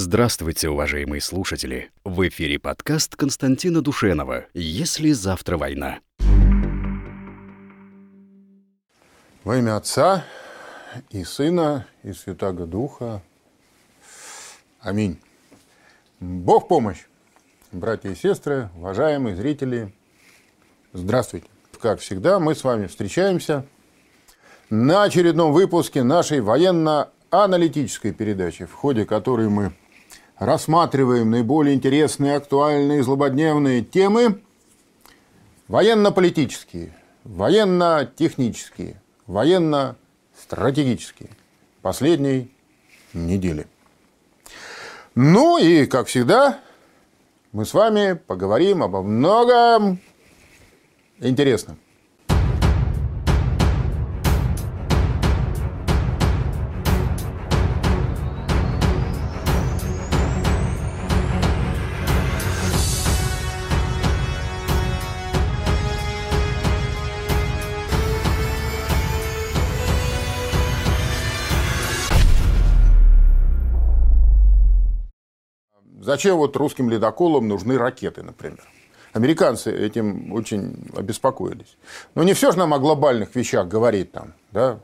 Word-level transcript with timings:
Здравствуйте, 0.00 0.68
уважаемые 0.68 1.20
слушатели! 1.20 1.90
В 2.04 2.28
эфире 2.28 2.60
подкаст 2.60 3.16
Константина 3.16 3.82
Душенова 3.82 4.46
«Если 4.54 5.10
завтра 5.10 5.58
война». 5.58 5.98
Во 9.42 9.56
имя 9.56 9.76
Отца 9.76 10.24
и 11.10 11.24
Сына 11.24 11.88
и 12.04 12.12
Святаго 12.12 12.64
Духа. 12.64 13.22
Аминь. 14.78 15.18
Бог 16.20 16.68
помощь! 16.68 17.06
Братья 17.72 18.10
и 18.10 18.14
сестры, 18.14 18.70
уважаемые 18.76 19.34
зрители, 19.34 19.92
здравствуйте! 20.92 21.48
Как 21.82 21.98
всегда, 21.98 22.38
мы 22.38 22.54
с 22.54 22.62
вами 22.62 22.86
встречаемся 22.86 23.66
на 24.70 25.02
очередном 25.02 25.52
выпуске 25.52 26.04
нашей 26.04 26.40
военно-аналитической 26.40 28.12
передачи, 28.12 28.64
в 28.64 28.74
ходе 28.74 29.04
которой 29.04 29.48
мы 29.48 29.72
рассматриваем 30.38 31.30
наиболее 31.30 31.74
интересные, 31.74 32.36
актуальные, 32.36 33.02
злободневные 33.02 33.82
темы 33.82 34.40
военно-политические, 35.66 36.94
военно-технические, 37.24 39.00
военно-стратегические 39.26 41.30
последней 41.82 42.52
недели. 43.12 43.66
Ну 45.14 45.58
и, 45.58 45.86
как 45.86 46.06
всегда, 46.06 46.60
мы 47.52 47.64
с 47.64 47.74
вами 47.74 48.12
поговорим 48.12 48.82
обо 48.82 49.02
многом 49.02 49.98
интересном. 51.18 51.78
Зачем 76.08 76.38
вот 76.38 76.56
русским 76.56 76.88
ледоколам 76.88 77.48
нужны 77.48 77.76
ракеты, 77.76 78.22
например? 78.22 78.62
Американцы 79.12 79.70
этим 79.70 80.32
очень 80.32 80.88
обеспокоились. 80.96 81.76
Но 82.14 82.22
не 82.22 82.32
все 82.32 82.50
же 82.50 82.56
нам 82.56 82.72
о 82.72 82.78
глобальных 82.78 83.34
вещах 83.34 83.68
говорить 83.68 84.10
там. 84.10 84.32
Да? 84.50 84.78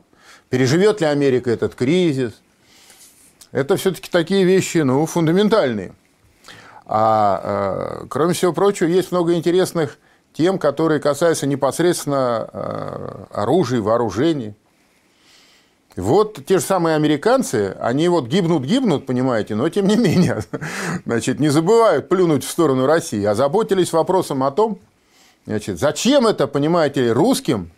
Переживет 0.50 1.00
ли 1.00 1.06
Америка 1.06 1.50
этот 1.50 1.74
кризис? 1.76 2.42
Это 3.52 3.78
все-таки 3.78 4.10
такие 4.10 4.44
вещи 4.44 4.76
ну, 4.76 5.06
фундаментальные. 5.06 5.94
А 6.84 8.02
э, 8.02 8.06
кроме 8.10 8.34
всего 8.34 8.52
прочего, 8.52 8.88
есть 8.88 9.10
много 9.10 9.32
интересных 9.32 9.96
тем, 10.34 10.58
которые 10.58 11.00
касаются 11.00 11.46
непосредственно 11.46 12.50
э, 12.52 13.24
оружия, 13.30 13.80
вооружений. 13.80 14.54
Вот 15.96 16.44
те 16.44 16.58
же 16.58 16.64
самые 16.64 16.96
американцы, 16.96 17.76
они 17.78 18.08
вот 18.08 18.26
гибнут-гибнут, 18.26 19.06
понимаете, 19.06 19.54
но 19.54 19.68
тем 19.68 19.86
не 19.86 19.96
менее, 19.96 20.40
значит, 21.04 21.38
не 21.38 21.50
забывают 21.50 22.08
плюнуть 22.08 22.42
в 22.42 22.50
сторону 22.50 22.86
России, 22.86 23.24
а 23.24 23.34
заботились 23.34 23.92
вопросом 23.92 24.42
о 24.42 24.50
том, 24.50 24.80
значит, 25.46 25.78
зачем 25.78 26.26
это, 26.26 26.48
понимаете, 26.48 27.12
русским 27.12 27.70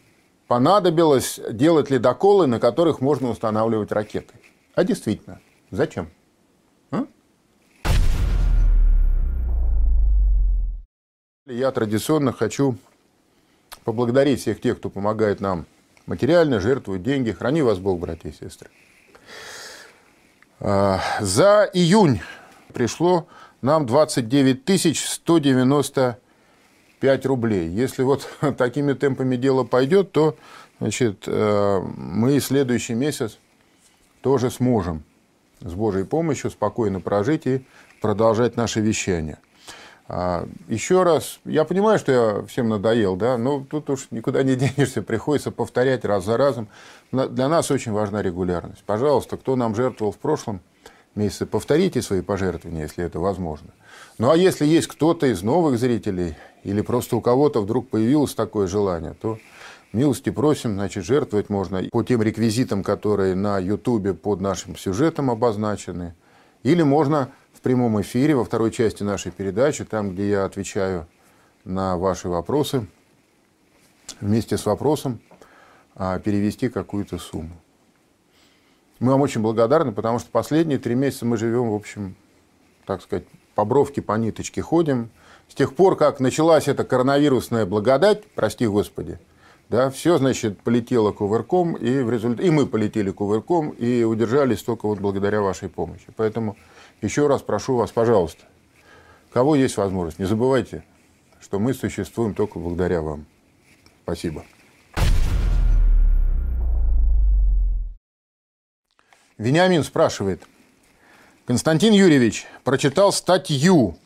понадобилось 0.47 1.41
делать 1.51 1.91
ледоколы, 1.91 2.47
на 2.47 2.59
которых 2.59 3.03
можно 3.03 3.29
устанавливать 3.29 3.93
ракеты. 3.93 4.33
А 4.75 4.83
действительно, 4.83 5.41
зачем? 5.71 6.09
А? 6.91 7.05
Я 11.47 11.71
традиционно 11.71 12.33
хочу 12.33 12.77
поблагодарить 13.85 14.41
всех 14.41 14.61
тех, 14.63 14.79
кто 14.79 14.89
помогает 14.89 15.41
нам 15.41 15.67
материально, 16.07 16.61
жертвуют 16.61 17.03
деньги. 17.03 17.33
Храни 17.33 17.61
вас 17.63 17.79
Бог, 17.79 18.01
братья 18.01 18.31
и 18.31 18.33
сестры. 18.33 18.71
А, 20.61 21.01
за 21.21 21.69
июнь 21.73 22.21
пришло 22.73 23.27
нам 23.61 23.87
29 23.87 24.99
195 24.99 27.27
рублей. 27.27 27.69
Если 27.69 28.03
вот 28.03 28.29
такими 28.57 28.95
темпами 28.95 29.37
дело 29.37 29.65
пойдет, 29.65 30.13
то 30.13 30.37
значит, 30.81 31.25
э, 31.27 31.81
мы 31.97 32.41
следующий 32.41 32.95
месяц 32.95 33.39
тоже 34.23 34.51
сможем 34.51 35.05
с 35.61 35.75
Божьей 35.75 36.05
помощью 36.05 36.51
спокойно 36.51 37.01
прожить 37.01 37.47
и 37.47 37.67
продолжать 38.01 38.57
наше 38.57 38.81
вещание. 38.81 39.37
А, 40.09 40.47
Еще 40.69 41.03
раз, 41.03 41.41
я 41.45 41.65
понимаю, 41.65 41.99
что 41.99 42.13
я 42.13 42.47
всем 42.47 42.69
надоел, 42.69 43.17
да, 43.17 43.37
но 43.37 43.65
тут 43.69 43.91
уж 43.91 44.09
никуда 44.11 44.43
не 44.43 44.55
денешься, 44.57 45.03
приходится 45.03 45.51
повторять 45.51 46.05
раз 46.05 46.25
за 46.25 46.37
разом. 46.37 46.69
Для 47.11 47.49
нас 47.49 47.71
очень 47.71 47.93
важна 47.93 48.23
регулярность. 48.23 48.85
Пожалуйста, 48.85 49.37
кто 49.37 49.57
нам 49.57 49.75
жертвовал 49.75 50.13
в 50.13 50.19
прошлом 50.19 50.61
месяце, 51.17 51.47
повторите 51.47 52.03
свои 52.03 52.21
пожертвования, 52.21 52.83
если 52.83 53.05
это 53.05 53.19
возможно. 53.19 53.71
Ну 54.19 54.31
а 54.31 54.37
если 54.37 54.65
есть 54.65 54.87
кто-то 54.87 55.27
из 55.27 55.43
новых 55.43 55.79
зрителей 55.79 56.37
или 56.63 56.83
просто 56.83 57.17
у 57.17 57.21
кого-то 57.21 57.63
вдруг 57.63 57.89
появилось 57.89 58.35
такое 58.35 58.67
желание, 58.67 59.15
то 59.15 59.39
милости 59.93 60.31
просим, 60.31 60.75
значит, 60.75 61.05
жертвовать 61.05 61.49
можно 61.49 61.83
по 61.91 62.05
тем 62.05 62.23
реквизитам, 62.23 62.85
которые 62.85 63.35
на 63.35 63.59
Ютубе 63.59 64.15
под 64.15 64.41
нашим 64.41 64.77
сюжетом 64.77 65.31
обозначены, 65.31 66.15
или 66.63 66.83
можно 66.83 67.31
прямом 67.67 68.01
эфире 68.01 68.37
во 68.37 68.45
второй 68.45 68.71
части 68.71 69.03
нашей 69.03 69.33
передачи, 69.33 69.85
там, 69.85 70.13
где 70.13 70.31
я 70.31 70.45
отвечаю 70.45 71.09
на 71.65 71.97
ваши 71.97 72.29
вопросы, 72.29 72.87
вместе 74.21 74.57
с 74.57 74.67
вопросом 74.67 75.19
а, 75.97 76.21
перевести 76.21 76.69
какую-то 76.69 77.19
сумму. 77.19 77.57
Мы 79.01 79.11
вам 79.11 79.21
очень 79.21 79.41
благодарны, 79.41 79.91
потому 79.91 80.21
что 80.21 80.31
последние 80.31 80.79
три 80.79 80.95
месяца 80.95 81.27
мы 81.27 81.37
живем, 81.37 81.71
в 81.71 81.75
общем, 81.75 82.15
так 82.87 83.03
сказать, 83.03 83.25
по 83.57 83.65
бровке, 83.65 84.01
по 84.01 84.13
ниточке 84.13 84.63
ходим. 84.63 85.11
С 85.49 85.57
тех 85.57 85.75
пор, 85.75 85.97
как 85.97 86.21
началась 86.21 86.69
эта 86.69 86.85
коронавирусная 86.85 87.67
благодать, 87.67 88.23
прости 88.37 88.69
Господи, 88.69 89.19
да, 89.71 89.91
все, 89.91 90.19
значит, 90.19 90.61
полетело 90.61 91.11
кувырком, 91.11 91.75
и, 91.75 91.99
в 91.99 92.11
результ... 92.13 92.41
и 92.41 92.49
мы 92.49 92.67
полетели 92.67 93.11
кувырком, 93.11 93.71
и 93.71 94.05
удержались 94.05 94.63
только 94.63 94.87
вот 94.87 95.01
благодаря 95.01 95.41
вашей 95.41 95.69
помощи. 95.69 96.07
Поэтому 96.15 96.57
еще 97.03 97.27
раз 97.27 97.43
прошу 97.43 97.77
вас, 97.77 97.91
пожалуйста, 97.93 98.45
кого 99.33 99.57
есть 99.57 99.77
возможность, 99.77 100.19
не 100.19 100.25
забывайте, 100.25 100.85
что 101.41 101.59
мы 101.59 101.75
существуем 101.75 102.35
только 102.35 102.59
благодаря 102.59 103.03
вам. 103.03 103.27
Спасибо. 104.03 104.45
Вениамин 109.39 109.85
спрашивает. 109.85 110.43
Константин 111.47 111.93
Юрьевич 111.93 112.47
прочитал 112.65 113.13
статью. 113.13 113.99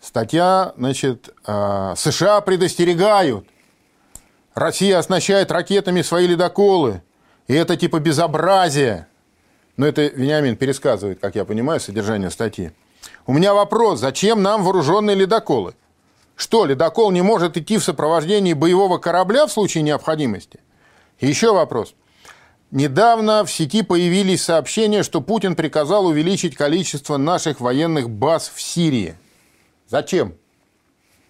Статья, 0.00 0.72
значит, 0.76 1.34
а, 1.44 1.94
США 1.96 2.40
предостерегают. 2.40 3.46
Россия 4.54 4.98
оснащает 4.98 5.52
ракетами 5.52 6.02
свои 6.02 6.26
ледоколы. 6.26 7.02
И 7.46 7.54
это 7.54 7.76
типа 7.76 8.00
безобразие. 8.00 9.06
Но 9.78 9.86
это 9.86 10.02
Вениамин 10.02 10.56
пересказывает, 10.56 11.20
как 11.20 11.36
я 11.36 11.44
понимаю, 11.44 11.78
содержание 11.78 12.30
статьи. 12.30 12.72
У 13.26 13.32
меня 13.32 13.54
вопрос, 13.54 14.00
зачем 14.00 14.42
нам 14.42 14.64
вооруженные 14.64 15.14
ледоколы? 15.14 15.74
Что, 16.34 16.66
ледокол 16.66 17.12
не 17.12 17.22
может 17.22 17.56
идти 17.56 17.78
в 17.78 17.84
сопровождении 17.84 18.54
боевого 18.54 18.98
корабля 18.98 19.46
в 19.46 19.52
случае 19.52 19.84
необходимости? 19.84 20.58
Еще 21.20 21.52
вопрос. 21.52 21.94
Недавно 22.72 23.44
в 23.44 23.52
сети 23.52 23.82
появились 23.82 24.42
сообщения, 24.42 25.04
что 25.04 25.20
Путин 25.20 25.54
приказал 25.54 26.06
увеличить 26.06 26.56
количество 26.56 27.16
наших 27.16 27.60
военных 27.60 28.10
баз 28.10 28.50
в 28.52 28.60
Сирии. 28.60 29.16
Зачем? 29.86 30.34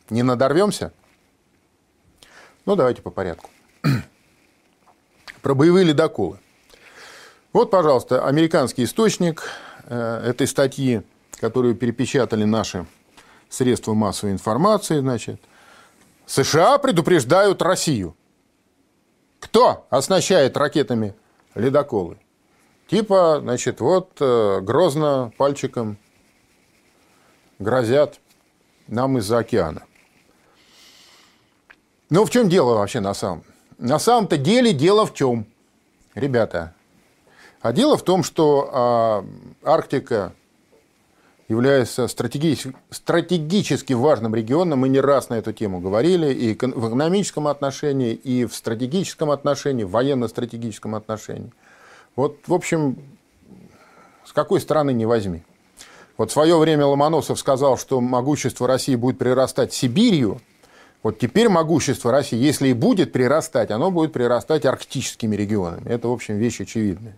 Не 0.08 0.22
надорвемся? 0.22 0.92
Ну, 2.64 2.76
давайте 2.76 3.02
по 3.02 3.10
порядку. 3.10 3.50
Про 5.42 5.54
боевые 5.54 5.84
ледоколы. 5.84 6.38
Вот, 7.52 7.70
пожалуйста, 7.70 8.26
американский 8.26 8.84
источник 8.84 9.42
э, 9.84 10.22
этой 10.26 10.46
статьи, 10.46 11.02
которую 11.40 11.74
перепечатали 11.74 12.44
наши 12.44 12.86
средства 13.48 13.94
массовой 13.94 14.32
информации, 14.32 15.00
значит. 15.00 15.40
США 16.26 16.76
предупреждают 16.76 17.62
Россию. 17.62 18.14
Кто 19.40 19.86
оснащает 19.88 20.58
ракетами 20.58 21.14
ледоколы? 21.54 22.18
Типа, 22.86 23.38
значит, 23.40 23.80
вот 23.80 24.10
э, 24.20 24.60
грозно 24.60 25.32
пальчиком 25.38 25.96
грозят 27.58 28.20
нам 28.88 29.18
из-за 29.18 29.38
океана. 29.38 29.84
Ну, 32.10 32.24
в 32.24 32.30
чем 32.30 32.48
дело 32.48 32.74
вообще 32.74 33.00
на 33.00 33.14
самом? 33.14 33.44
На 33.78 33.98
самом-то 33.98 34.36
деле 34.36 34.72
дело 34.72 35.06
в 35.06 35.14
чем? 35.14 35.46
Ребята, 36.14 36.74
а 37.60 37.72
дело 37.72 37.96
в 37.96 38.02
том, 38.02 38.22
что 38.22 38.70
а, 38.72 39.24
Арктика 39.62 40.32
является 41.48 42.06
стратегически, 42.08 42.74
стратегически 42.90 43.94
важным 43.94 44.34
регионом. 44.34 44.80
Мы 44.80 44.88
не 44.88 45.00
раз 45.00 45.30
на 45.30 45.34
эту 45.34 45.52
тему 45.52 45.80
говорили 45.80 46.32
и 46.32 46.54
в 46.54 46.88
экономическом 46.88 47.48
отношении, 47.48 48.12
и 48.12 48.44
в 48.44 48.54
стратегическом 48.54 49.30
отношении, 49.30 49.84
в 49.84 49.90
военно-стратегическом 49.90 50.94
отношении. 50.94 51.50
Вот, 52.16 52.36
в 52.46 52.52
общем, 52.52 52.98
с 54.24 54.32
какой 54.32 54.60
стороны 54.60 54.92
не 54.92 55.06
возьми. 55.06 55.42
Вот 56.18 56.30
в 56.30 56.32
свое 56.32 56.58
время 56.58 56.84
Ломоносов 56.84 57.38
сказал, 57.38 57.78
что 57.78 58.00
могущество 58.00 58.66
России 58.66 58.96
будет 58.96 59.18
прирастать 59.18 59.72
Сибирью. 59.72 60.40
Вот 61.02 61.18
теперь 61.18 61.48
могущество 61.48 62.10
России, 62.10 62.36
если 62.36 62.68
и 62.68 62.72
будет 62.72 63.12
прирастать, 63.12 63.70
оно 63.70 63.90
будет 63.90 64.12
прирастать 64.12 64.66
арктическими 64.66 65.36
регионами. 65.36 65.88
Это, 65.88 66.08
в 66.08 66.12
общем, 66.12 66.36
вещь 66.36 66.60
очевидная. 66.60 67.16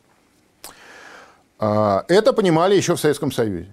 А, 1.60 2.06
это 2.08 2.32
понимали 2.32 2.74
еще 2.74 2.96
в 2.96 3.00
Советском 3.00 3.30
Союзе. 3.30 3.72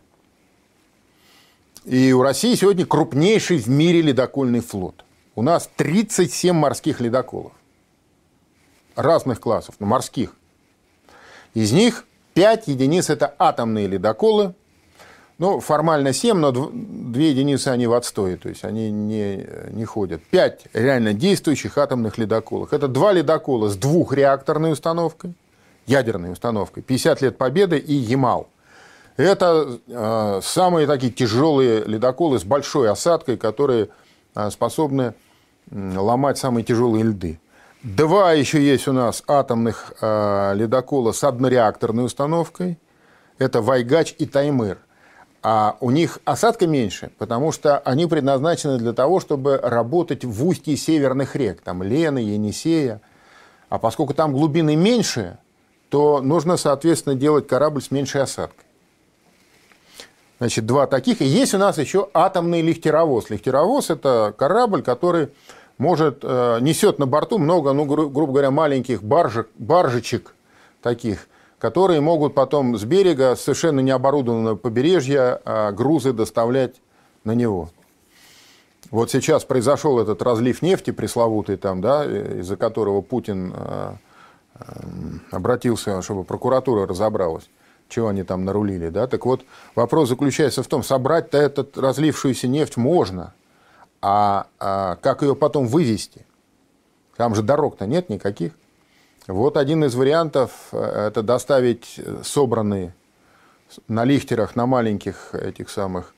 И 1.86 2.12
у 2.12 2.22
России 2.22 2.54
сегодня 2.56 2.86
крупнейший 2.86 3.60
в 3.60 3.68
мире 3.68 4.02
ледокольный 4.02 4.60
флот. 4.60 5.06
У 5.36 5.42
нас 5.42 5.70
37 5.78 6.54
морских 6.54 7.00
ледоколов. 7.00 7.54
Разных 8.98 9.40
классов, 9.40 9.76
но 9.80 9.88
морских. 9.88 10.34
Из 11.54 11.72
них 11.72 12.04
5 12.34 12.68
единиц– 12.68 13.10
это 13.10 13.34
атомные 13.40 13.88
ледоколы. 13.88 14.54
Ну, 15.38 15.62
формально 15.62 16.12
7, 16.12 16.36
но 16.36 16.52
2 16.52 16.70
единицы 17.22 17.70
они 17.70 17.88
в 17.88 17.94
отстое, 17.94 18.36
то 18.36 18.50
есть 18.50 18.66
они 18.66 18.92
не, 18.92 19.48
не 19.70 19.86
ходят. 19.86 20.22
5 20.24 20.66
реально 20.74 21.14
действующих 21.14 21.78
атомных 21.78 22.18
ледоколов. 22.18 22.74
Это 22.74 22.90
два 22.90 23.14
ледокола 23.14 23.70
с 23.70 23.78
двухреакторной 23.78 24.74
установкой, 24.74 25.36
ядерной 25.88 26.32
установкой, 26.32 26.84
50 26.84 27.22
лет 27.22 27.38
Победы 27.38 27.78
и 27.78 27.94
Ямал– 27.94 28.50
это 29.18 29.80
э, 29.88 30.42
самые 30.44 30.86
такие 30.86 31.12
тяжелые 31.12 31.84
ледоколы 31.84 32.40
с 32.40 32.44
большой 32.44 32.90
осадкой, 32.90 33.36
которые 33.38 33.90
э, 34.36 34.50
способны 34.52 35.16
ломать 35.72 36.38
самые 36.38 36.64
тяжелые 36.64 37.04
льды. 37.04 37.40
Два 37.82 38.34
еще 38.34 38.62
есть 38.62 38.88
у 38.88 38.94
нас 38.94 39.24
атомных 39.28 39.94
э, 40.00 40.54
ледокола 40.56 41.12
с 41.12 41.24
однореакторной 41.24 42.06
установкой. 42.06 42.78
Это 43.40 43.62
Вайгач 43.62 44.16
и 44.20 44.28
Таймыр. 44.28 44.78
А 45.42 45.78
у 45.80 45.92
них 45.92 46.20
осадка 46.26 46.68
меньше, 46.68 47.12
потому 47.18 47.52
что 47.52 47.80
они 47.80 48.06
предназначены 48.06 48.78
для 48.78 48.94
того, 48.94 49.20
чтобы 49.20 49.58
работать 49.58 50.26
в 50.26 50.46
устье 50.46 50.78
северных 50.78 51.36
рек, 51.36 51.62
там 51.62 51.82
Лены, 51.82 52.20
Енисея. 52.20 53.02
А 53.70 53.80
поскольку 53.80 54.14
там 54.14 54.32
глубины 54.32 54.76
меньше, 54.76 55.38
то 55.90 56.22
нужно, 56.22 56.58
соответственно, 56.58 57.16
делать 57.16 57.48
корабль 57.48 57.82
с 57.82 57.92
меньшей 57.92 58.22
осадкой. 58.22 58.66
Значит, 60.40 60.66
два 60.66 60.86
таких. 60.86 61.22
И 61.22 61.26
есть 61.26 61.54
у 61.54 61.58
нас 61.58 61.78
еще 61.78 62.10
атомный 62.14 62.62
лихтеровоз. 62.62 63.30
Лихтеровоз– 63.30 63.90
это 63.90 64.34
корабль, 64.38 64.84
который 64.84 65.30
может, 65.78 66.20
э, 66.24 66.60
несет 66.62 67.00
на 67.00 67.06
борту 67.08 67.38
много, 67.38 67.74
ну, 67.74 67.86
гру, 67.86 68.10
грубо 68.10 68.34
говоря, 68.34 68.52
маленьких 68.52 69.04
баржек, 69.04 69.50
баржечек 69.58 70.36
таких, 70.82 71.28
которые 71.60 72.02
могут 72.02 72.36
потом 72.36 72.78
с 72.78 72.84
берега, 72.84 73.36
совершенно 73.36 73.80
необорудованного 73.80 74.56
побережья, 74.56 75.42
э, 75.44 75.72
грузы 75.72 76.14
доставлять 76.14 76.76
на 77.24 77.34
него. 77.34 77.70
Вот 78.92 79.12
сейчас 79.12 79.44
произошел 79.44 80.00
этот 80.00 80.22
разлив 80.22 80.62
нефти 80.62 80.92
пресловутый, 80.92 81.58
там, 81.58 81.82
да, 81.82 82.06
из-за 82.06 82.58
которого 82.58 83.02
Путин 83.02 83.54
э, 83.56 83.94
обратился, 85.32 86.02
чтобы 86.02 86.24
прокуратура 86.24 86.88
разобралась 86.88 87.50
чего 87.90 88.10
они 88.10 88.24
там 88.24 88.46
нарулили, 88.46 88.90
да? 88.90 89.08
Так 89.08 89.26
вот, 89.26 89.46
вопрос 89.76 90.10
заключается 90.10 90.64
в 90.64 90.68
том, 90.68 90.84
собрать-то 90.84 91.38
этот 91.38 91.78
разлившуюся 91.78 92.48
нефть 92.48 92.78
можно, 92.78 93.34
а, 94.02 94.48
а 94.60 94.98
как 94.98 95.22
ее 95.22 95.36
потом 95.36 95.68
вывести? 95.68 96.26
Там 97.16 97.34
же 97.34 97.42
дорог-то 97.42 97.86
нет 97.86 98.10
никаких. 98.10 98.54
Вот 99.28 99.58
один 99.58 99.84
из 99.84 99.96
вариантов 99.96 100.52
э,– 100.72 101.08
это 101.08 101.24
доставить 101.24 102.00
собранные 102.24 102.94
на 103.88 104.06
лихтерах, 104.06 104.56
на 104.56 104.66
маленьких 104.66 105.34
этих 105.34 105.70
самых 105.70 106.14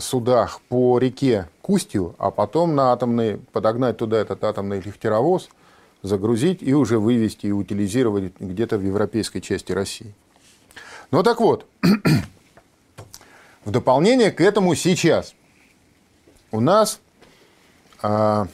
судах 0.00 0.60
по 0.68 0.98
реке 0.98 1.48
Кустью, 1.62 2.16
а 2.18 2.32
потом 2.32 2.74
на 2.74 2.92
атомный, 2.92 3.36
подогнать 3.52 3.96
туда 3.96 4.16
этот 4.18 4.42
атомный 4.42 4.80
лихтеровоз– 4.80 5.48
загрузить 6.04 6.62
и 6.62 6.74
уже 6.74 6.98
вывести 6.98 7.46
и 7.46 7.50
утилизировать 7.50 8.34
где-то 8.38 8.76
в 8.76 8.82
европейской 8.82 9.40
части 9.40 9.72
России. 9.72 10.14
Ну 11.10 11.22
так 11.22 11.40
вот, 11.40 11.66
в 13.64 13.70
дополнение 13.70 14.30
к 14.30 14.40
этому 14.42 14.74
сейчас 14.74 15.34
у 16.52 16.60
нас 16.60 17.00
а, 18.02 18.46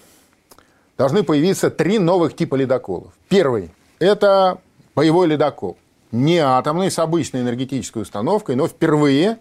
должны 0.97 1.25
появиться 1.25 1.71
три 1.71 1.99
новых 1.99 2.37
типа 2.37 2.55
ледоколов. 2.55 3.13
Первый– 3.29 3.71
это 3.99 4.61
боевой 4.95 5.27
ледокол. 5.27 5.77
Не 6.13 6.39
атомный, 6.39 6.91
с 6.91 7.01
обычной 7.01 7.41
энергетической 7.41 8.03
установкой, 8.03 8.55
но 8.55 8.69
впервые 8.69 9.39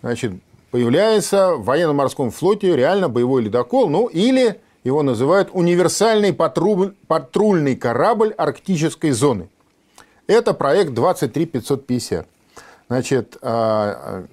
значит, 0.00 0.32
появляется 0.72 1.54
в 1.54 1.64
военно-морском 1.64 2.32
флоте 2.32 2.74
реально 2.76 3.08
боевой 3.08 3.42
ледокол, 3.42 3.88
ну 3.88 4.08
или 4.08 4.60
его 4.84 5.02
называют 5.02 5.50
универсальный 5.52 6.32
патруль, 6.32 6.94
патрульный 7.06 7.76
корабль 7.76 8.34
арктической 8.36 9.12
зоны. 9.12 9.48
Это 10.26 10.54
проект 10.54 10.92
23550. 10.92 12.26
Значит, 12.88 13.36
а, 13.42 14.24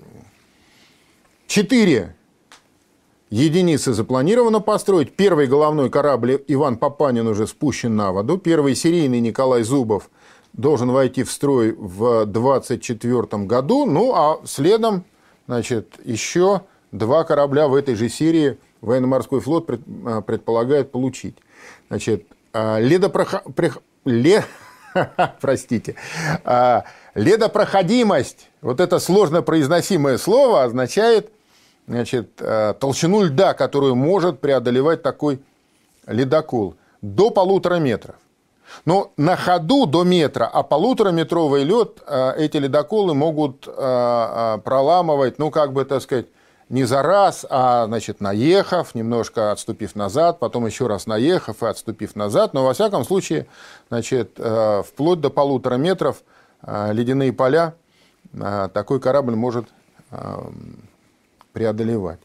четыре 1.48 2.16
единицы 3.30 3.94
запланировано 3.94 4.60
построить. 4.60 5.16
Первый 5.16 5.48
головной 5.48 5.90
корабль 5.90 6.44
Иван 6.48 6.78
Папанин 6.78 7.28
уже 7.28 7.46
спущен 7.46 7.96
на 7.96 8.12
воду. 8.12 8.38
Первый 8.38 8.76
серийный 8.76 9.20
Николай 9.20 9.64
Зубов 9.64 10.10
должен 10.54 10.92
войти 10.92 11.24
в 11.24 11.32
строй 11.32 11.74
в 11.74 12.26
2024 12.26 13.46
году. 13.46 13.86
Ну, 13.86 14.14
а 14.16 14.40
следом, 14.46 15.06
значит, 15.48 15.94
еще 16.04 16.62
два 16.92 17.24
корабля 17.24 17.68
в 17.68 17.76
этой 17.76 17.94
же 17.94 18.10
серии– 18.10 18.58
военно-морской 18.82 19.42
флот 19.42 19.70
а, 20.06 20.22
предполагает 20.22 20.92
получить. 20.92 21.38
Значит, 21.90 22.26
а, 22.54 22.80
ледопрох... 22.80 23.44
Ле... 24.06 24.44
Простите. 25.42 25.96
А, 26.44 26.86
ледопроходимость, 27.16 28.50
вот 28.62 28.80
это 28.80 29.00
сложно 29.00 29.42
произносимое 29.42 30.18
слово, 30.18 30.64
означает 30.64 31.32
значит, 31.88 32.36
толщину 32.80 33.24
льда, 33.24 33.56
которую 33.56 33.96
может 33.96 34.40
преодолевать 34.40 35.02
такой 35.02 35.42
ледокол, 36.06 36.76
до 37.02 37.32
полутора 37.32 37.76
метров. 37.76 38.16
Но 38.86 39.12
на 39.18 39.36
ходу 39.36 39.88
до 39.88 40.04
метра, 40.04 40.46
а 40.46 40.62
полутораметровый 40.62 41.64
лед 41.64 42.00
эти 42.38 42.58
ледоколы 42.58 43.16
могут 43.16 43.62
проламывать, 43.62 45.40
ну, 45.40 45.50
как 45.50 45.74
бы, 45.74 45.84
так 45.84 46.04
сказать, 46.04 46.28
не 46.70 46.84
за 46.84 47.02
раз, 47.02 47.46
а, 47.50 47.86
значит, 47.88 48.22
наехав, 48.22 48.94
немножко 48.94 49.52
отступив 49.52 49.96
назад, 49.96 50.40
потом 50.40 50.68
еще 50.68 50.86
раз 50.86 51.08
наехав 51.08 51.64
и 51.64 51.66
отступив 51.66 52.16
назад. 52.16 52.54
Но, 52.54 52.64
во 52.64 52.74
всяком 52.74 53.04
случае, 53.04 53.48
значит, 53.90 54.34
э, 54.38 54.84
вплоть 54.88 55.20
до 55.20 55.32
полутора 55.32 55.76
метров 55.76 56.22
э, 56.62 56.94
ледяные 56.94 57.34
поля 57.34 57.74
э, 58.34 58.70
такой 58.74 59.00
корабль 59.00 59.36
может 59.36 59.66
преодолевать. 61.54 62.20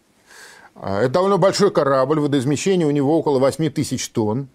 Это 0.74 1.08
довольно 1.10 1.36
большой 1.36 1.70
корабль, 1.70 2.18
водоизмещение 2.18 2.86
у 2.86 2.90
него 2.90 3.18
около 3.18 3.38
8 3.38 3.68
тысяч 3.70 4.08
тонн. 4.08 4.48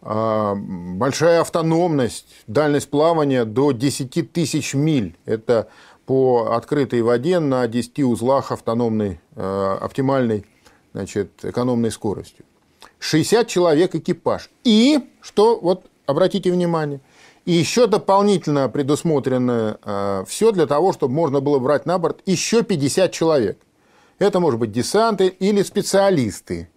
Большая 0.00 1.42
автономность, 1.42 2.26
дальность 2.46 2.88
плавания 2.88 3.44
до 3.44 3.72
10 3.72 4.32
тысяч 4.32 4.72
миль. 4.72 5.14
Это 5.26 5.68
по 6.06 6.52
открытой 6.52 7.02
воде 7.02 7.38
на 7.38 7.66
10 7.66 8.00
узлах 8.00 8.52
автономной, 8.52 9.20
э, 9.36 9.78
оптимальной 9.80 10.44
значит, 10.92 11.30
экономной 11.42 11.90
скоростью. 11.90 12.44
60 12.98 13.48
человек 13.48 13.94
экипаж. 13.94 14.50
И, 14.64 15.00
что, 15.20 15.58
вот 15.58 15.86
обратите 16.06 16.50
внимание, 16.50 17.00
и 17.44 17.52
еще 17.52 17.86
дополнительно 17.86 18.68
предусмотрено 18.68 19.78
э, 19.82 20.24
все 20.26 20.52
для 20.52 20.66
того, 20.66 20.92
чтобы 20.92 21.14
можно 21.14 21.40
было 21.40 21.58
брать 21.58 21.86
на 21.86 21.98
борт 21.98 22.20
еще 22.26 22.62
50 22.62 23.12
человек. 23.12 23.58
Это 24.18 24.40
может 24.40 24.60
быть 24.60 24.72
десанты 24.72 25.26
или 25.26 25.62
специалисты. 25.62 26.68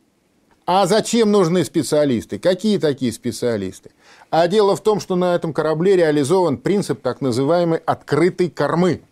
А 0.65 0.86
зачем 0.86 1.31
нужны 1.31 1.63
специалисты? 1.63 2.39
Какие 2.39 2.77
такие 2.77 3.13
специалисты? 3.13 3.91
А 4.29 4.50
дело 4.50 4.75
в 4.75 4.81
том, 4.81 5.00
что 5.00 5.15
на 5.15 5.36
этом 5.36 5.53
корабле 5.53 5.96
реализован 5.96 6.57
принцип 6.57 7.01
так 7.01 7.22
называемой 7.22 7.79
открытой 7.86 8.50
кормы– 8.50 9.01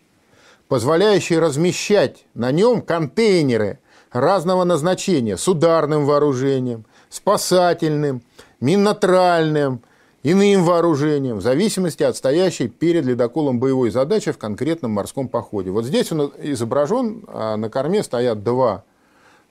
позволяющий 0.68 1.40
размещать 1.40 2.26
на 2.34 2.52
нем 2.52 2.82
контейнеры 2.82 3.80
разного 4.12 4.64
назначения 4.64 5.38
с 5.38 5.48
ударным 5.48 6.06
вооружением, 6.06 6.86
спасательным, 7.10 8.22
минотральным 8.60 9.82
иным 10.24 10.64
вооружением, 10.64 11.38
в 11.38 11.42
зависимости 11.42 12.02
от 12.02 12.18
стоящей 12.18 12.68
перед 12.68 13.06
ледоколом 13.06 13.60
боевой 13.60 13.92
задачи 13.92 14.32
в 14.32 14.40
конкретном 14.40 14.92
морском 14.92 15.28
походе. 15.28 15.70
Вот 15.70 15.86
здесь 15.86 16.12
он 16.12 16.34
изображен, 16.42 17.26
а 17.28 17.56
на 17.58 17.70
корме 17.70 18.02
стоят 18.02 18.44
два 18.44 18.84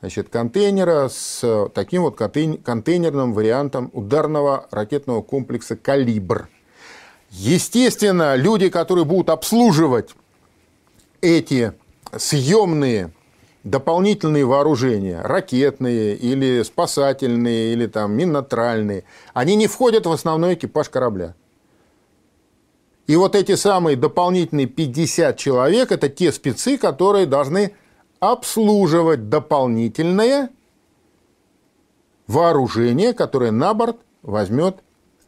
значит, 0.01 0.31
контейнера 0.31 1.09
с 1.09 1.69
таким 1.75 2.03
вот 2.03 2.17
контейнерным 2.17 3.35
вариантом 3.35 3.89
ударного 3.93 4.67
ракетного 4.73 5.23
комплекса 5.23 5.77
«Калибр». 5.77 6.49
Естественно, 7.31 8.35
люди, 8.35 8.69
которые 8.69 9.05
будут 9.05 9.31
обслуживать 9.31 10.11
эти 11.25 11.73
съемные 12.17 13.11
дополнительные 13.65 14.45
вооружения, 14.45 15.23
ракетные 15.23 16.17
или 16.17 16.63
спасательные, 16.63 17.73
или 17.73 17.87
там 17.87 18.13
минотральные, 18.13 19.05
они 19.33 19.57
не 19.57 19.67
входят 19.67 20.05
в 20.05 20.13
основной 20.13 20.55
экипаж 20.55 20.91
корабля. 20.91 21.35
И 23.07 23.17
вот 23.17 23.35
эти 23.35 23.55
самые 23.55 23.97
дополнительные 23.97 24.67
50 24.67 25.37
человек– 25.37 25.93
это 25.93 26.11
те 26.11 26.31
спецы, 26.31 26.77
которые 26.77 27.27
должны 27.27 27.75
обслуживать 28.21 29.29
дополнительное 29.29 30.51
вооружение, 32.27 33.13
которое 33.15 33.51
на 33.51 33.73
борт 33.75 33.97
возьмет 34.23 34.77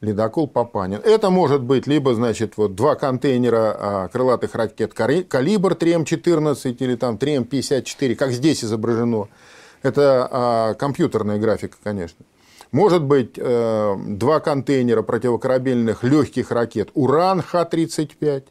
ледокол 0.07 0.47
Папанин. 0.47 1.01
Это 1.05 1.31
может 1.31 1.63
быть 1.63 1.87
либо, 1.87 2.15
значит, 2.15 2.55
вот 2.57 2.75
два 2.75 2.95
контейнера 2.95 3.77
а, 3.79 4.09
крылатых 4.09 4.55
ракет 4.55 4.95
«Калибр» 4.95 5.73
3М14 5.73 6.77
или 6.79 6.97
там 6.97 7.17
3М54, 7.17 8.15
как 8.15 8.31
здесь 8.31 8.65
изображено. 8.65 9.29
Это 9.83 10.29
а, 10.31 10.75
компьютерная 10.75 11.39
графика, 11.39 11.77
конечно. 11.83 12.25
Может 12.73 13.05
быть 13.05 13.35
э, 13.37 13.97
два 14.07 14.41
контейнера 14.41 15.03
противокорабельных 15.03 16.03
легких 16.03 16.51
ракет 16.51 16.91
«Уран» 16.95 17.41
Х-35. 17.41 18.43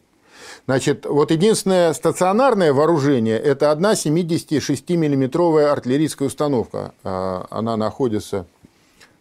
Значит, 0.65 1.05
вот 1.05 1.31
единственное 1.31 1.91
стационарное 1.93 2.71
вооружение– 2.71 3.37
это 3.51 3.71
одна 3.71 3.91
76-миллиметровая 3.91 5.69
артиллерийская 5.69 6.29
установка. 6.29 6.93
А, 7.03 7.45
она 7.49 7.75
находится 7.75 8.45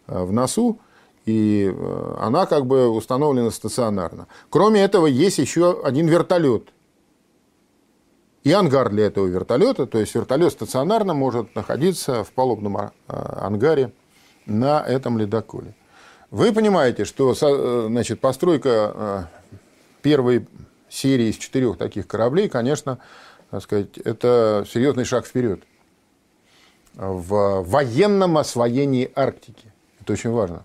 в 0.07 0.31
носу 0.31 0.79
и 1.25 1.73
э, 1.73 2.15
она 2.19 2.45
как 2.45 2.65
бы 2.65 2.87
установлена 2.89 3.51
стационарно. 3.51 4.27
Кроме 4.49 4.81
этого, 4.81 5.07
есть 5.07 5.39
еще 5.39 5.81
один 5.83 6.07
вертолет. 6.07 6.69
И 8.43 8.51
ангар 8.51 8.89
для 8.89 9.07
этого 9.07 9.25
вертолета, 9.25 9.87
то 9.87 9.99
есть 9.99 10.13
вертолет 10.13 10.51
стационарно 10.51 11.15
может 11.15 11.55
находиться 11.55 12.23
в 12.23 12.31
палубном 12.31 12.77
а, 12.77 12.91
ангаре 13.07 13.91
на 14.45 14.85
этом 14.85 15.17
ледоколе. 15.17 15.73
Вы 16.29 16.53
понимаете, 16.53 17.05
что 17.05 17.33
э, 17.33 17.87
значит, 17.87 18.21
постройка 18.21 18.69
э, 18.93 19.23
первой 20.03 20.47
серии 20.89 21.29
из 21.29 21.37
четырех 21.37 21.79
таких 21.79 22.05
кораблей, 22.07 22.47
конечно, 22.47 22.99
так 23.49 23.63
сказать, 23.63 23.97
это 23.97 24.63
серьезный 24.71 25.05
шаг 25.05 25.25
вперед 25.25 25.63
в 26.93 27.63
военном 27.63 28.37
освоении 28.37 29.11
Арктики. 29.15 29.73
Это 29.99 30.13
очень 30.13 30.29
важно. 30.29 30.63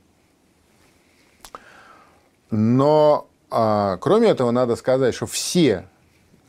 Но 2.51 3.29
а, 3.51 3.97
кроме 3.99 4.29
этого, 4.29 4.51
надо 4.53 4.77
сказать, 4.77 5.15
что 5.15 5.27
все 5.27 5.87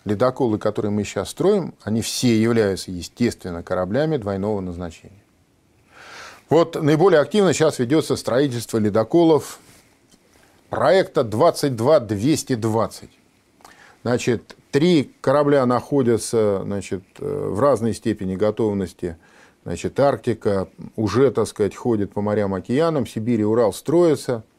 ледоколы, 0.05 0.57
которые 0.59 0.91
мы 0.91 1.03
сейчас 1.03 1.29
строим, 1.29 1.73
они 1.83 2.01
все 2.01 2.39
являются, 2.41 2.91
естественно, 2.91 3.63
кораблями 3.63 4.17
двойного 4.17 4.61
назначения. 4.61 5.23
Вот 6.49 6.81
наиболее 6.81 7.21
активно 7.21 7.53
сейчас 7.53 7.79
ведется 7.79 8.15
строительство 8.15 8.77
ледоколов 8.77 9.59
проекта 10.69 11.23
22220. 11.23 13.09
Значит, 14.03 14.55
три 14.71 15.13
корабля 15.21 15.65
находятся 15.65 16.61
значит, 16.63 17.03
в 17.19 17.59
разной 17.59 17.93
степени 17.93 18.35
готовности. 18.35 19.17
Значит, 19.63 19.99
Арктика 19.99 20.67
уже, 20.95 21.29
так 21.31 21.47
сказать, 21.47 21.75
ходит 21.75 22.11
по 22.11 22.21
морям, 22.21 22.53
океанам, 22.55 23.05
Сибирь 23.05 23.41
и 23.41 23.45
Урал 23.45 23.73
строятся– 23.73 24.43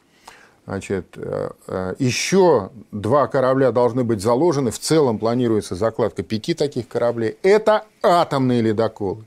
Значит, 0.64 1.14
э, 1.16 1.50
э, 1.66 1.94
еще 1.98 2.70
два 2.92 3.26
корабля 3.26 3.72
должны 3.72 4.04
быть 4.04 4.22
заложены. 4.22 4.70
В 4.70 4.78
целом 4.78 5.18
планируется 5.18 5.74
закладка 5.74 6.22
пяти 6.22 6.54
таких 6.54 6.86
кораблей. 6.86 7.36
Это 7.42 7.84
атомные 8.02 8.62
ледоколы. 8.62 9.24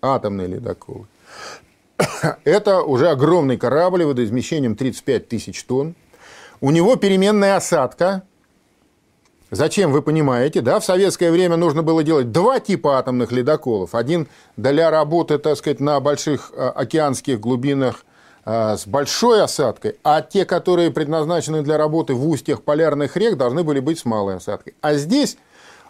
Атомные 0.00 0.46
ледоколы. 0.46 1.06
Это 2.44 2.80
уже 2.82 3.08
огромный 3.08 3.58
корабль 3.58 4.04
водоизмещением 4.04 4.74
35 4.74 5.28
тысяч 5.28 5.62
тонн. 5.64 5.94
У 6.62 6.70
него 6.70 6.96
переменная 6.96 7.56
осадка. 7.56 8.22
Зачем, 9.50 9.92
вы 9.92 10.00
понимаете, 10.00 10.62
да? 10.62 10.80
В 10.80 10.84
советское 10.84 11.30
время 11.30 11.56
нужно 11.56 11.82
было 11.82 12.02
делать 12.02 12.32
два 12.32 12.60
типа 12.60 12.98
атомных 12.98 13.32
ледоколов. 13.32 13.94
Один 13.94 14.28
для 14.56 14.90
работы, 14.90 15.38
так 15.38 15.58
сказать, 15.58 15.80
на 15.80 16.00
больших 16.00 16.52
э, 16.54 16.68
океанских 16.68 17.38
глубинах 17.38 18.04
с 18.76 18.86
большой 18.86 19.42
осадкой, 19.42 19.96
а 20.02 20.22
те, 20.22 20.44
которые 20.44 20.90
предназначены 20.90 21.62
для 21.62 21.76
работы 21.76 22.14
в 22.14 22.28
устьях 22.28 22.62
полярных 22.62 23.16
рек, 23.16 23.36
должны 23.36 23.62
были 23.62 23.80
быть 23.80 23.98
с 23.98 24.04
малой 24.04 24.36
осадкой. 24.36 24.74
А 24.80 24.94
здесь 24.94 25.36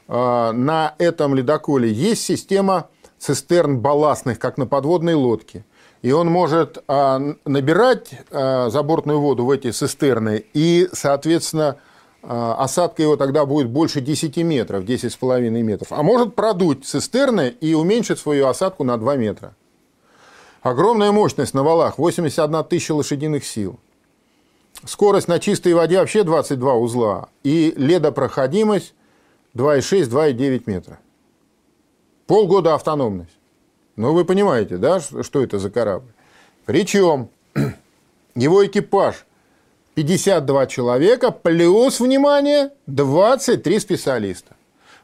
э, 0.08 0.50
на 0.52 0.94
этом 0.98 1.34
ледоколе 1.34 1.90
есть 1.90 2.22
система 2.22 2.88
цистерн 3.18 3.78
балластных, 3.78 4.38
как 4.38 4.58
на 4.58 4.66
подводной 4.66 5.14
лодке. 5.14 5.64
И 6.02 6.12
он 6.12 6.28
может 6.28 6.82
э, 6.86 7.34
набирать 7.44 8.10
забортную 8.30 9.20
воду 9.20 9.44
в 9.44 9.50
эти 9.50 9.70
цистерны, 9.70 10.44
и, 10.52 10.88
соответственно, 10.92 11.76
осадка 12.22 13.02
его 13.02 13.16
тогда 13.16 13.46
будет 13.46 13.68
больше 13.68 14.00
10 14.00 14.36
метров, 14.38 14.84
10,5 14.84 15.48
метров. 15.50 15.88
А 15.92 16.02
может 16.02 16.34
продуть 16.34 16.84
цистерны 16.84 17.54
и 17.60 17.74
уменьшить 17.74 18.18
свою 18.18 18.48
осадку 18.48 18.84
на 18.84 18.98
2 18.98 19.16
метра. 19.16 19.54
Огромная 20.62 21.10
мощность 21.10 21.54
на 21.54 21.62
валах, 21.62 21.98
81 21.98 22.64
тысяча 22.64 22.92
лошадиных 22.92 23.44
сил. 23.44 23.78
Скорость 24.84 25.28
на 25.28 25.38
чистой 25.38 25.74
воде 25.74 25.98
вообще 25.98 26.22
22 26.22 26.74
узла. 26.74 27.28
И 27.42 27.72
ледопроходимость 27.76 28.94
2,6-2,9 29.54 30.62
метра. 30.66 30.98
Полгода 32.26 32.74
автономность. 32.74 33.36
Ну, 33.96 34.12
вы 34.12 34.24
понимаете, 34.24 34.76
да, 34.76 35.00
что 35.00 35.42
это 35.42 35.58
за 35.58 35.70
корабль? 35.70 36.12
Причем 36.64 37.28
его 38.34 38.64
экипаж 38.64 39.26
52 39.94 40.66
человека 40.66 41.30
плюс, 41.30 42.00
внимание, 42.00 42.70
23 42.86 43.80
специалиста. 43.80 44.56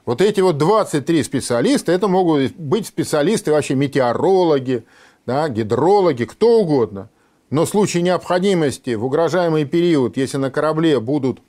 Вот 0.04 0.20
эти 0.20 0.40
вот 0.40 0.56
23 0.56 1.24
специалиста, 1.24 1.90
это 1.90 2.06
могут 2.06 2.52
быть 2.52 2.86
специалисты 2.86 3.50
вообще 3.50 3.74
метеорологи, 3.74 4.84
да, 5.26 5.48
гидрологи, 5.48 6.24
кто 6.24 6.60
угодно. 6.60 7.10
Но 7.50 7.64
в 7.64 7.68
случае 7.68 8.02
необходимости 8.02 8.94
в 8.94 9.04
угрожаемый 9.04 9.64
период, 9.64 10.16
если 10.16 10.36
на 10.36 10.50
корабле 10.50 10.98
будут 10.98 11.40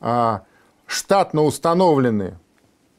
а, 0.00 0.42
штатно 0.86 1.42
установлены, 1.42 2.38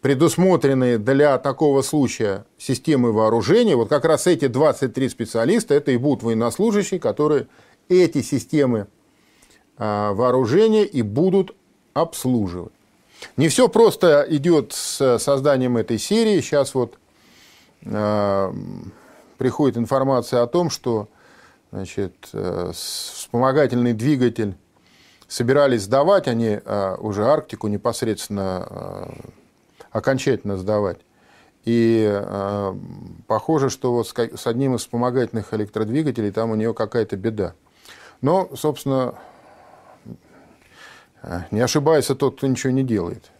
предусмотренные 0.01 0.97
для 0.97 1.37
такого 1.39 1.81
случая 1.81 2.45
системы 2.57 3.11
вооружения, 3.11 3.75
вот 3.75 3.89
как 3.89 4.05
раз 4.05 4.27
эти 4.27 4.47
23 4.47 5.09
специалиста, 5.09 5.73
это 5.73 5.91
и 5.91 5.97
будут 5.97 6.23
военнослужащие, 6.23 6.99
которые 6.99 7.47
эти 7.89 8.21
системы 8.21 8.87
а, 9.77 10.13
вооружения 10.13 10.85
и 10.85 11.01
будут 11.01 11.55
обслуживать. 11.93 12.73
Не 13.35 13.49
все 13.49 13.67
просто 13.67 14.25
идет 14.29 14.73
с 14.73 15.17
созданием 15.19 15.75
этой 15.77 15.97
серии. 15.97 16.39
Сейчас 16.39 16.75
вот 16.75 16.97
а, 17.85 18.53
приходит 19.37 19.77
информация 19.77 20.41
о 20.41 20.47
том, 20.47 20.69
что 20.69 21.07
значит, 21.71 22.29
э, 22.33 22.71
вспомогательный 22.73 23.93
двигатель 23.93 24.55
собирались 25.27 25.83
сдавать, 25.83 26.27
они 26.27 26.59
э, 26.63 26.95
уже 26.99 27.25
Арктику 27.25 27.67
непосредственно 27.67 28.67
э, 28.69 29.05
окончательно 29.91 30.57
сдавать. 30.57 30.99
И 31.65 32.23
похоже, 33.27 33.69
что 33.69 33.91
вот 33.91 34.07
с 34.07 34.47
одним 34.47 34.75
из 34.75 34.81
вспомогательных 34.81 35.53
электродвигателей 35.53 36.31
там 36.31 36.51
у 36.51 36.55
нее 36.55 36.73
какая-то 36.73 37.17
беда. 37.17 37.55
Но, 38.21 38.49
собственно, 38.55 39.15
не 41.51 41.59
ошибается 41.59 42.15
тот, 42.15 42.37
кто 42.37 42.47
ничего 42.47 42.71
не 42.71 42.83
делает. 42.83 43.31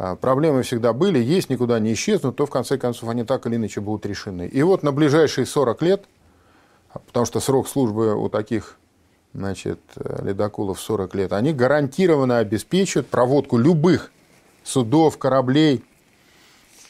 А, 0.00 0.14
проблемы 0.14 0.62
всегда 0.62 0.92
были, 0.92 1.18
есть, 1.18 1.50
никуда 1.50 1.80
не 1.80 1.92
исчезнут, 1.92 2.36
то 2.36 2.46
в 2.46 2.50
конце 2.50 2.78
концов 2.78 3.08
они 3.08 3.24
так 3.24 3.46
или 3.46 3.56
иначе 3.56 3.80
будут 3.80 4.06
решены. 4.06 4.46
И 4.46 4.62
вот 4.62 4.84
на 4.84 4.92
ближайшие 4.92 5.44
40 5.44 5.82
лет, 5.82 6.04
потому 7.06 7.26
что 7.26 7.40
срок 7.40 7.66
службы 7.66 8.14
у 8.14 8.28
таких 8.28 8.76
значит, 9.34 9.80
ледоколов 9.96 10.80
40 10.80 11.14
лет, 11.16 11.32
они 11.32 11.52
гарантированно 11.52 12.38
обеспечивают 12.38 13.08
проводку 13.08 13.58
любых 13.58 14.12
судов, 14.62 15.18
кораблей 15.18 15.84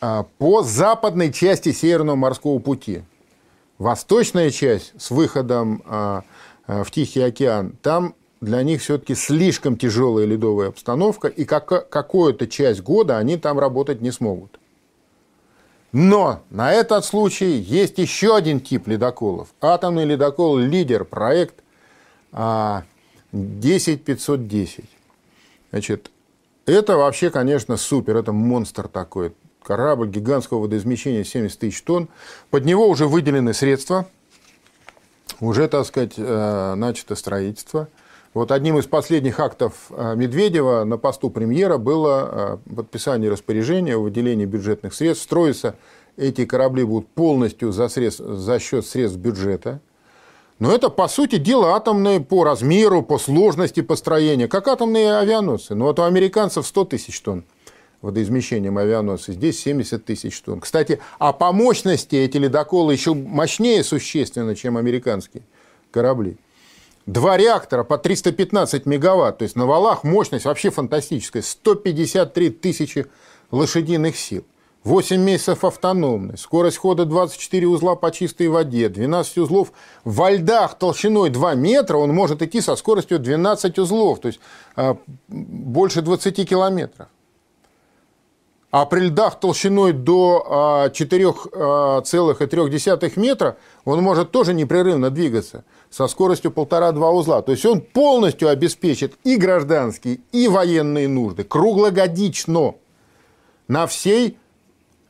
а, 0.02 0.26
по 0.36 0.62
западной 0.62 1.32
части 1.32 1.72
Северного 1.72 2.16
морского 2.16 2.58
пути. 2.58 3.04
Восточная 3.78 4.50
часть 4.50 4.92
с 5.00 5.10
выходом 5.10 5.82
а, 5.86 6.24
в 6.66 6.90
Тихий 6.90 7.22
океан, 7.22 7.72
там 7.80 8.14
для 8.40 8.62
них 8.62 8.80
все-таки 8.80 9.14
слишком 9.14 9.76
тяжелая 9.76 10.26
ледовая 10.26 10.68
обстановка, 10.68 11.28
и 11.28 11.44
как, 11.44 11.88
какую-то 11.88 12.46
часть 12.46 12.82
года 12.82 13.18
они 13.18 13.36
там 13.36 13.58
работать 13.58 14.00
не 14.00 14.10
смогут. 14.10 14.58
Но 15.92 16.42
на 16.50 16.72
этот 16.72 17.04
случай 17.04 17.58
есть 17.58 17.98
еще 17.98 18.36
один 18.36 18.60
тип 18.60 18.88
ледоколов. 18.88 19.48
Атомный 19.60 20.04
ледокол 20.04 20.58
«Лидер», 20.58 21.04
проект 21.04 21.62
10510. 22.32 24.84
А, 24.84 24.88
Значит, 25.70 26.10
это 26.66 26.96
вообще, 26.96 27.30
конечно, 27.30 27.76
супер, 27.76 28.16
это 28.16 28.32
монстр 28.32 28.88
такой. 28.88 29.32
Корабль 29.62 30.08
гигантского 30.08 30.60
водоизмещения 30.60 31.24
70 31.24 31.58
тысяч 31.58 31.82
тонн. 31.82 32.08
Под 32.50 32.64
него 32.64 32.88
уже 32.88 33.06
выделены 33.06 33.54
средства, 33.54 34.06
уже, 35.40 35.68
так 35.68 35.86
сказать, 35.86 36.14
э, 36.16 36.74
начато 36.74 37.14
строительство. 37.14 37.88
Вот 38.38 38.52
одним 38.52 38.78
из 38.78 38.86
последних 38.86 39.40
актов 39.40 39.90
э, 39.90 40.14
Медведева 40.14 40.84
на 40.84 40.96
посту 40.96 41.28
премьера 41.28 41.76
было 41.76 42.60
э, 42.68 42.72
подписание 42.76 43.32
распоряжения 43.32 43.96
о 43.96 43.98
выделении 43.98 44.44
бюджетных 44.44 44.94
средств. 44.94 45.24
Строятся 45.24 45.74
эти 46.16 46.44
корабли 46.44 46.84
будут 46.84 47.08
полностью 47.08 47.72
за, 47.72 47.88
средств, 47.88 48.22
за 48.24 48.60
счет 48.60 48.86
средств 48.86 49.18
бюджета. 49.18 49.80
Но 50.60 50.72
это, 50.72 50.88
по 50.88 51.08
сути 51.08 51.36
дела, 51.36 51.74
атомные 51.74 52.20
по 52.20 52.44
размеру, 52.44 53.02
по 53.02 53.18
сложности 53.18 53.80
построения, 53.80 54.46
как 54.46 54.68
атомные 54.68 55.16
авианосцы. 55.16 55.74
Но 55.74 55.86
вот 55.86 55.98
у 55.98 56.04
американцев 56.04 56.64
100 56.64 56.84
тысяч 56.84 57.20
тонн 57.20 57.44
водоизмещением 58.02 58.78
авианосцы, 58.78 59.32
здесь 59.32 59.58
70 59.58 60.04
тысяч 60.04 60.40
тонн. 60.42 60.60
Кстати, 60.60 61.00
а 61.18 61.32
по 61.32 61.50
мощности 61.50 62.14
эти 62.14 62.36
ледоколы 62.36 62.92
еще 62.92 63.14
мощнее 63.14 63.82
существенно, 63.82 64.54
чем 64.54 64.76
американские 64.76 65.42
корабли. 65.90 66.36
Два 67.08 67.38
реактора 67.38 67.84
по 67.84 67.96
315 67.96 68.84
мегаватт, 68.84 69.38
то 69.38 69.44
есть 69.44 69.56
на 69.56 69.64
валах 69.64 70.04
мощность 70.04 70.44
вообще 70.44 70.68
фантастическая, 70.68 71.40
153 71.40 72.50
тысячи 72.50 73.06
лошадиных 73.50 74.14
сил. 74.14 74.44
8 74.84 75.18
месяцев 75.18 75.64
автономной, 75.64 76.36
скорость 76.36 76.76
хода 76.76 77.06
24 77.06 77.66
узла 77.66 77.94
по 77.96 78.10
чистой 78.10 78.48
воде, 78.48 78.90
12 78.90 79.38
узлов. 79.38 79.72
Во 80.04 80.30
льдах 80.30 80.76
толщиной 80.76 81.30
2 81.30 81.54
метра, 81.54 81.96
он 81.96 82.12
может 82.14 82.42
идти 82.42 82.60
со 82.60 82.76
скоростью 82.76 83.18
12 83.18 83.78
узлов, 83.78 84.20
то 84.20 84.28
есть 84.28 84.40
а, 84.76 84.98
больше 85.28 86.02
20 86.02 86.46
километров. 86.46 87.08
А 88.70 88.84
при 88.84 89.06
льдах 89.06 89.40
толщиной 89.40 89.94
до 89.94 90.90
4,3 90.92 91.42
а, 91.56 93.20
метра 93.20 93.56
он 93.86 94.02
может 94.02 94.30
тоже 94.30 94.52
непрерывно 94.52 95.08
двигаться 95.10 95.64
со 95.88 96.06
скоростью 96.06 96.50
1,5-2 96.50 97.10
узла. 97.12 97.40
То 97.40 97.52
есть 97.52 97.64
он 97.64 97.80
полностью 97.80 98.50
обеспечит 98.50 99.14
и 99.24 99.36
гражданские, 99.36 100.20
и 100.32 100.48
военные 100.48 101.08
нужды 101.08 101.44
круглогодично 101.44 102.74
на 103.68 103.86
всей 103.86 104.36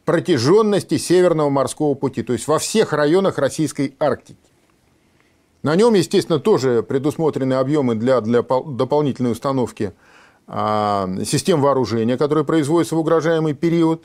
протяженности 0.05 0.97
Северного 0.97 1.51
морского 1.51 1.95
пути, 1.95 2.23
то 2.23 2.33
есть 2.33 2.47
во 2.47 2.61
всех 2.61 2.93
районах 2.93 3.39
Российской 3.39 3.97
Арктики. 3.99 4.39
На 5.65 5.75
нем, 5.75 5.95
естественно, 5.95 6.39
тоже 6.39 6.85
предусмотрены 6.85 7.55
объемы 7.55 7.97
для, 7.97 8.21
для 8.21 8.43
дополнительной 8.43 9.33
установки 9.33 9.93
а, 9.93 10.08
систем 10.49 11.61
вооружения, 11.61 12.17
которые 12.17 12.45
производятся 12.45 12.97
в 12.97 12.99
угрожаемый 12.99 13.53
период. 13.53 14.05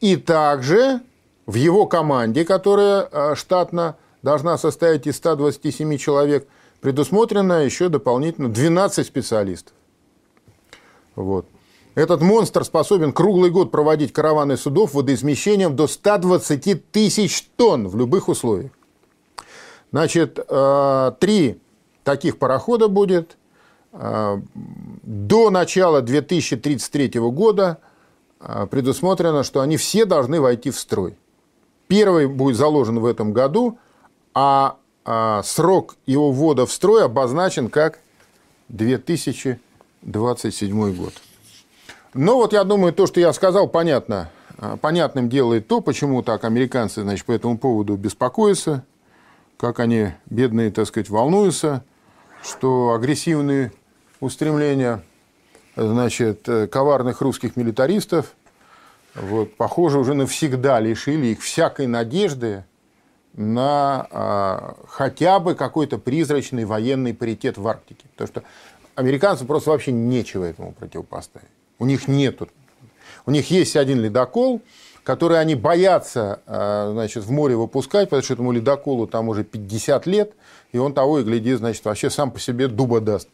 И 0.00 0.16
также 0.16 1.00
в 1.46 1.54
его 1.54 1.86
команде, 1.86 2.44
которая 2.44 3.08
а, 3.10 3.34
штатно 3.34 3.96
должна 4.22 4.58
состоять 4.58 5.06
из 5.06 5.16
127 5.16 5.96
человек, 5.96 6.46
предусмотрено 6.80 7.64
еще 7.64 7.88
дополнительно 7.88 8.48
12 8.48 9.06
специалистов. 9.06 9.72
Вот. 11.14 11.46
Этот 11.94 12.20
монстр 12.20 12.64
способен 12.64 13.12
круглый 13.12 13.50
год 13.50 13.70
проводить 13.70 14.12
караваны 14.12 14.56
судов 14.56 14.92
водоизмещением 14.92 15.74
до 15.74 15.86
120 15.86 16.90
тысяч 16.90 17.48
тонн 17.56 17.88
в 17.88 17.96
любых 17.96 18.28
условиях. 18.28 18.72
Значит, 19.92 20.38
э, 20.46 21.12
три 21.18 21.58
таких 22.04 22.38
парохода 22.38 22.88
будет. 22.88 23.38
До 23.92 25.50
начала 25.50 26.02
2033 26.02 27.18
года 27.30 27.78
э, 28.40 28.66
предусмотрено, 28.70 29.42
что 29.42 29.60
они 29.60 29.78
все 29.78 30.04
должны 30.04 30.40
войти 30.40 30.70
в 30.70 30.78
строй. 30.78 31.16
Первый 31.88 32.26
будет 32.26 32.56
заложен 32.56 32.98
в 32.98 33.06
этом 33.06 33.32
году, 33.32 33.78
а 34.34 34.76
срок 35.44 35.94
его 36.04 36.32
ввода 36.32 36.66
в 36.66 36.72
строй 36.72 37.04
обозначен 37.04 37.70
как 37.70 38.00
2027 38.68 40.96
год. 40.96 41.14
Но 42.16 42.36
вот 42.36 42.54
я 42.54 42.64
думаю, 42.64 42.92
то, 42.92 43.06
что 43.06 43.20
я 43.20 43.32
сказал, 43.34 43.68
понятно. 43.68 44.30
А, 44.58 44.78
понятным 44.78 45.28
делает 45.28 45.68
то, 45.68 45.82
почему 45.82 46.22
так 46.22 46.44
американцы 46.44 47.02
значит, 47.02 47.26
по 47.26 47.32
этому 47.32 47.58
поводу 47.58 47.96
беспокоятся, 47.96 48.84
как 49.58 49.80
они, 49.80 50.12
бедные, 50.26 50.70
так 50.70 50.86
сказать, 50.86 51.10
волнуются, 51.10 51.84
что 52.46 52.92
агрессивные 52.92 53.72
устремления 54.20 55.02
значит, 55.74 56.48
коварных 56.70 57.20
русских 57.20 57.56
милитаристов 57.56 58.34
вот, 59.14 59.56
похоже, 59.56 59.98
уже 59.98 60.14
навсегда 60.14 60.78
лишили 60.78 61.28
их 61.28 61.42
всякой 61.42 61.86
надежды 61.86 62.64
на 63.32 64.06
а, 64.10 64.76
хотя 64.86 65.40
бы 65.40 65.54
какой-то 65.54 65.98
призрачный 65.98 66.64
военный 66.64 67.14
паритет 67.14 67.56
в 67.56 67.66
Арктике. 67.66 68.06
Потому 68.12 68.28
что 68.28 68.42
американцам 68.94 69.46
просто 69.46 69.70
вообще 69.70 69.92
нечего 69.92 70.44
этому 70.44 70.72
противопоставить. 70.72 71.48
У 71.78 71.86
них 71.86 72.08
нету. 72.08 72.48
У 73.24 73.30
них 73.30 73.50
есть 73.50 73.76
один 73.76 74.00
ледокол, 74.00 74.62
который 75.02 75.40
они 75.40 75.54
боятся 75.54 76.40
э, 76.46 76.90
значит, 76.92 77.24
в 77.24 77.30
море 77.30 77.56
выпускать, 77.56 78.10
потому 78.10 78.22
что 78.22 78.34
этому 78.34 78.52
ледоколу 78.52 79.06
там 79.06 79.28
уже 79.28 79.44
50 79.44 80.06
лет, 80.06 80.32
и 80.72 80.78
он 80.78 80.92
того 80.94 81.20
и 81.20 81.24
гляди, 81.24 81.54
значит, 81.54 81.84
вообще 81.84 82.10
сам 82.10 82.30
по 82.30 82.40
себе 82.40 82.68
дуба 82.68 83.00
даст, 83.00 83.28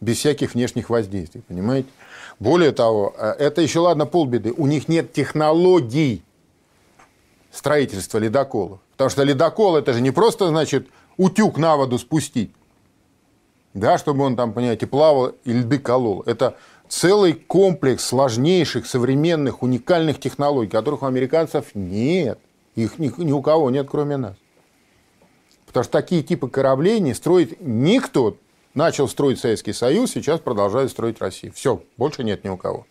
без 0.00 0.18
всяких 0.18 0.54
внешних 0.54 0.90
воздействий, 0.90 1.42
понимаете? 1.46 1.88
Более 2.38 2.72
того, 2.72 3.14
э, 3.18 3.34
это 3.38 3.60
еще 3.60 3.80
ладно 3.80 4.06
полбеды, 4.06 4.52
у 4.56 4.66
них 4.66 4.88
нет 4.88 5.12
технологий 5.12 6.22
строительства 7.52 8.18
ледоколов. 8.18 8.80
Потому 8.92 9.10
что 9.10 9.22
ледокол 9.22 9.76
это 9.76 9.92
же 9.92 10.00
не 10.00 10.10
просто, 10.10 10.48
значит, 10.48 10.88
утюг 11.16 11.58
на 11.58 11.76
воду 11.76 11.98
спустить, 11.98 12.50
да, 13.74 13.98
чтобы 13.98 14.24
он 14.24 14.36
там, 14.36 14.52
понимаете, 14.52 14.86
плавал 14.86 15.34
и 15.44 15.52
льды 15.52 15.78
колол. 15.78 16.22
Это 16.26 16.56
целый 16.88 17.34
комплекс 17.34 18.04
сложнейших, 18.04 18.86
современных, 18.86 19.62
уникальных 19.62 20.18
технологий, 20.18 20.70
которых 20.70 21.02
у 21.02 21.06
американцев 21.06 21.66
нет. 21.74 22.38
Их 22.74 22.98
ни, 22.98 23.12
ни 23.22 23.32
у 23.32 23.42
кого 23.42 23.70
нет, 23.70 23.86
кроме 23.90 24.16
нас. 24.16 24.36
Потому 25.70 25.84
что 25.84 25.92
такие 25.92 26.24
типы 26.24 26.48
кораблей 26.48 26.98
не 26.98 27.14
строит 27.14 27.60
никто. 27.60 28.36
Начал 28.74 29.06
строить 29.06 29.38
Советский 29.38 29.72
Союз, 29.72 30.10
сейчас 30.10 30.40
продолжает 30.40 30.90
строить 30.90 31.20
Россия. 31.20 31.52
Все, 31.52 31.80
больше 31.96 32.24
нет 32.24 32.42
ни 32.42 32.48
у 32.48 32.56
кого. 32.56 32.88